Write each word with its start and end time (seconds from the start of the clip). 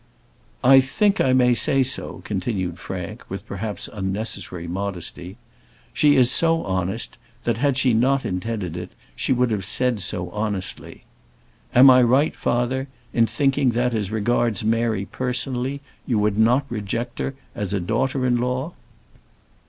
"I 0.63 0.79
think 0.79 1.21
I 1.21 1.31
may 1.31 1.53
say 1.53 1.83
so," 1.83 2.23
continued 2.25 2.79
Frank, 2.79 3.23
with 3.29 3.45
perhaps 3.45 3.87
unnecessary 3.93 4.67
modesty. 4.67 5.37
"She 5.93 6.15
is 6.15 6.31
so 6.31 6.63
honest 6.63 7.19
that, 7.43 7.57
had 7.59 7.77
she 7.77 7.93
not 7.93 8.25
intended 8.25 8.75
it, 8.75 8.93
she 9.15 9.31
would 9.31 9.51
have 9.51 9.63
said 9.63 9.99
so 9.99 10.31
honestly. 10.31 11.03
Am 11.75 11.91
I 11.91 12.01
right, 12.01 12.35
father, 12.35 12.87
in 13.13 13.27
thinking 13.27 13.73
that, 13.77 13.93
as 13.93 14.09
regards 14.09 14.63
Mary, 14.63 15.05
personally, 15.05 15.81
you 16.07 16.17
would 16.17 16.39
not 16.39 16.65
reject 16.67 17.19
her 17.19 17.35
as 17.53 17.71
a 17.71 17.79
daughter 17.79 18.25
in 18.25 18.37
law?" 18.37 18.73